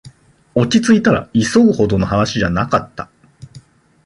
[0.55, 3.11] 落ちついたら、急ぐほどの話じゃなかった